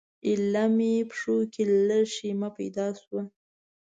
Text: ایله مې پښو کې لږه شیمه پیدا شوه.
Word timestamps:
ایله 0.27 0.63
مې 0.75 0.93
پښو 1.09 1.35
کې 1.53 1.63
لږه 1.89 2.09
شیمه 2.13 2.49
پیدا 2.57 2.87
شوه. 3.01 3.21